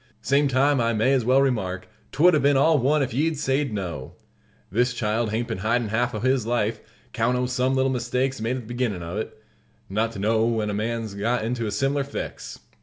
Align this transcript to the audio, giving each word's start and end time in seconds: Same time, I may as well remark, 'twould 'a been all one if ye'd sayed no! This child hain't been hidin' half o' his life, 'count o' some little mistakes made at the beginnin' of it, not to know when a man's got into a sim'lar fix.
Same 0.23 0.47
time, 0.47 0.81
I 0.81 0.93
may 0.93 1.13
as 1.13 1.23
well 1.25 1.43
remark, 1.43 1.87
'twould 2.11 2.33
'a 2.33 2.39
been 2.39 2.57
all 2.57 2.79
one 2.79 3.03
if 3.03 3.13
ye'd 3.13 3.37
sayed 3.37 3.71
no! 3.71 4.15
This 4.71 4.95
child 4.95 5.29
hain't 5.29 5.47
been 5.49 5.59
hidin' 5.59 5.89
half 5.89 6.15
o' 6.15 6.19
his 6.19 6.47
life, 6.47 6.79
'count 7.13 7.37
o' 7.37 7.45
some 7.45 7.75
little 7.75 7.91
mistakes 7.91 8.41
made 8.41 8.55
at 8.55 8.61
the 8.63 8.67
beginnin' 8.73 9.03
of 9.03 9.19
it, 9.19 9.39
not 9.91 10.11
to 10.13 10.17
know 10.17 10.43
when 10.47 10.71
a 10.71 10.73
man's 10.73 11.13
got 11.13 11.45
into 11.45 11.67
a 11.67 11.71
sim'lar 11.71 12.03
fix. 12.03 12.61